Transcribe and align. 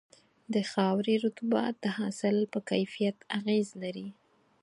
د 0.53 0.55
خاورې 0.71 1.13
رطوبت 1.25 1.73
د 1.83 1.85
حاصل 1.97 2.35
پر 2.51 2.61
کیفیت 2.69 3.17
اغېز 3.39 3.67
لري. 3.81 4.07